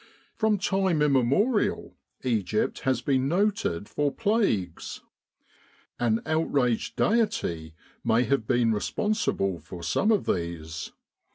From 0.33 0.57
time 0.57 0.99
immemorial 1.03 1.95
Egypt 2.23 2.79
has 2.79 3.03
been 3.03 3.27
noted 3.27 3.87
for 3.87 4.11
plagues. 4.11 5.01
An 5.99 6.21
outraged 6.25 6.95
Deity 6.95 7.75
may 8.03 8.23
have 8.23 8.47
been 8.47 8.73
responsible 8.73 9.59
for 9.59 9.83
some 9.83 10.11
of 10.11 10.25
these. 10.25 10.91